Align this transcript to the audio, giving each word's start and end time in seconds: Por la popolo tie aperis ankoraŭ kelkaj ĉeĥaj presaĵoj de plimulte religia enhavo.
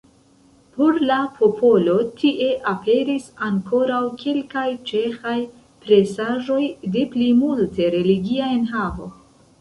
Por 0.77 0.95
la 1.09 1.17
popolo 1.41 1.97
tie 2.21 2.47
aperis 2.71 3.27
ankoraŭ 3.49 4.01
kelkaj 4.23 4.65
ĉeĥaj 4.93 5.37
presaĵoj 5.85 6.61
de 6.97 7.05
plimulte 7.13 7.93
religia 7.99 8.53
enhavo. 8.59 9.13